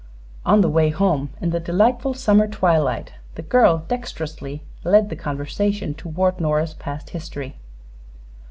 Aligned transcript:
On 0.47 0.61
the 0.61 0.67
way 0.67 0.89
home, 0.89 1.29
in 1.41 1.51
the 1.51 1.59
delightful 1.59 2.15
summer 2.15 2.47
twilight, 2.47 3.13
the 3.35 3.43
girl 3.43 3.85
dexterously 3.87 4.63
led 4.83 5.09
the 5.09 5.15
conversation 5.15 5.93
toward 5.93 6.41
Nora's 6.41 6.73
past 6.73 7.11
history. 7.11 7.55